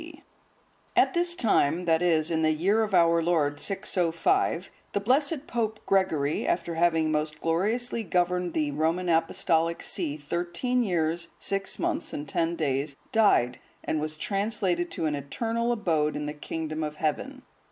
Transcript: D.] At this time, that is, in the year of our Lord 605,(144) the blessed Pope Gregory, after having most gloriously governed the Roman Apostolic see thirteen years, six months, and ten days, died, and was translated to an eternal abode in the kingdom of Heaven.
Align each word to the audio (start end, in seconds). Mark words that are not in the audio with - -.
D.] 0.01 0.23
At 0.95 1.13
this 1.13 1.35
time, 1.35 1.85
that 1.85 2.01
is, 2.01 2.31
in 2.31 2.41
the 2.41 2.49
year 2.51 2.81
of 2.81 2.95
our 2.95 3.21
Lord 3.21 3.57
605,(144) 3.57 4.69
the 4.93 4.99
blessed 4.99 5.45
Pope 5.45 5.79
Gregory, 5.85 6.47
after 6.47 6.73
having 6.73 7.11
most 7.11 7.39
gloriously 7.39 8.01
governed 8.01 8.53
the 8.53 8.71
Roman 8.71 9.09
Apostolic 9.09 9.83
see 9.83 10.17
thirteen 10.17 10.81
years, 10.81 11.27
six 11.37 11.77
months, 11.77 12.13
and 12.13 12.27
ten 12.27 12.55
days, 12.55 12.95
died, 13.11 13.59
and 13.83 14.01
was 14.01 14.17
translated 14.17 14.89
to 14.89 15.05
an 15.05 15.13
eternal 15.13 15.71
abode 15.71 16.15
in 16.15 16.25
the 16.25 16.33
kingdom 16.33 16.81
of 16.83 16.95
Heaven. 16.95 17.43